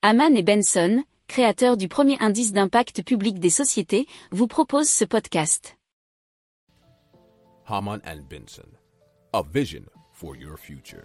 [0.00, 5.76] Haman et Benson, créateurs du premier indice d'impact public des sociétés, vous proposent ce podcast.
[7.66, 8.68] Haman and Benson,
[9.32, 9.82] a vision
[10.12, 11.02] for your future.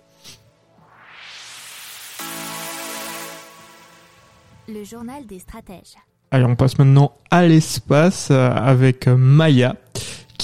[4.68, 5.96] Le journal des stratèges.
[6.30, 9.76] Allez, on passe maintenant à l'espace euh, avec Maya,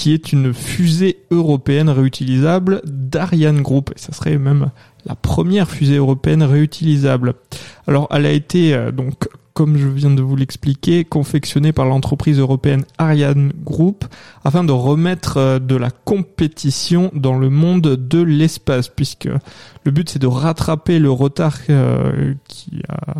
[0.00, 3.92] qui est une fusée européenne réutilisable d'Ariane Group.
[3.94, 4.70] Et ça serait même
[5.04, 7.34] la première fusée européenne réutilisable.
[7.86, 9.28] Alors, elle a été euh, donc
[9.60, 14.06] comme je viens de vous l'expliquer, confectionnée par l'entreprise européenne Ariane Group
[14.42, 19.28] afin de remettre euh, de la compétition dans le monde de l'espace, puisque
[19.84, 23.16] le but c'est de rattraper le retard euh, qui a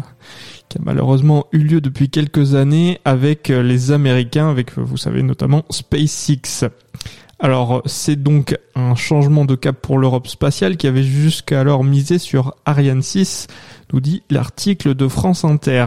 [0.70, 5.22] qui a malheureusement eu lieu depuis quelques années avec euh, les Américains, avec vous savez
[5.22, 6.70] notamment SpaceX.
[7.40, 12.54] Alors c'est donc un changement de cap pour l'Europe spatiale qui avait jusqu'alors misé sur
[12.66, 13.46] Ariane 6,
[13.92, 15.86] nous dit l'article de France Inter.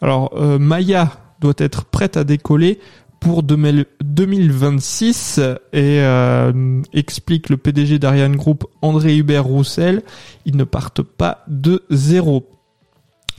[0.00, 2.80] Alors euh, Maya doit être prête à décoller
[3.20, 5.38] pour 2026
[5.72, 10.02] et euh, explique le PDG d'Ariane Group André Hubert Roussel,
[10.46, 12.57] ils ne partent pas de zéro.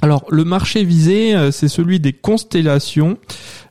[0.02, 3.17] Alors le marché visé, euh, c'est celui des constellations.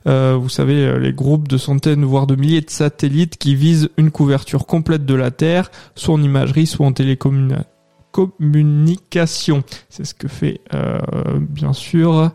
[0.05, 4.65] vous savez, les groupes de centaines, voire de milliers de satellites qui visent une couverture
[4.65, 9.63] complète de la Terre, soit en imagerie, soit en télécommunication.
[9.89, 10.61] C'est ce que fait
[11.39, 12.31] bien sûr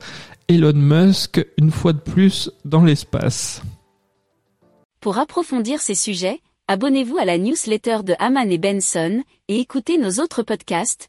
[0.48, 3.62] Elon Musk une fois de plus dans l'espace.
[5.00, 10.22] Pour approfondir ces sujets, abonnez-vous à la newsletter de Haman et Benson et écoutez nos
[10.22, 11.08] autres podcasts